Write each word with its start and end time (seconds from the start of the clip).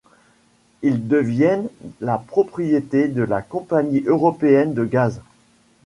Ils 0.81 1.07
deviennent 1.07 1.69
la 1.99 2.17
propriété 2.17 3.07
de 3.07 3.21
la 3.21 3.43
Compagnie 3.43 4.01
Européenne 4.07 4.73
de 4.73 4.83
Gaz. 4.83 5.21